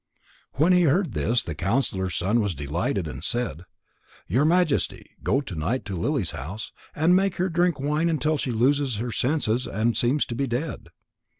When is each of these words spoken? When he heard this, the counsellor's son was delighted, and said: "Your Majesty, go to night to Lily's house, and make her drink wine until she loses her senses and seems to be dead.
When 0.53 0.73
he 0.73 0.81
heard 0.85 1.11
this, 1.11 1.43
the 1.43 1.53
counsellor's 1.53 2.15
son 2.15 2.39
was 2.39 2.55
delighted, 2.55 3.07
and 3.07 3.23
said: 3.23 3.65
"Your 4.27 4.45
Majesty, 4.45 5.11
go 5.21 5.41
to 5.41 5.53
night 5.53 5.85
to 5.85 5.95
Lily's 5.95 6.31
house, 6.31 6.71
and 6.95 7.15
make 7.15 7.35
her 7.35 7.49
drink 7.49 7.79
wine 7.79 8.09
until 8.09 8.37
she 8.39 8.51
loses 8.51 8.95
her 8.97 9.11
senses 9.11 9.67
and 9.67 9.95
seems 9.95 10.25
to 10.25 10.33
be 10.35 10.47
dead. 10.47 10.87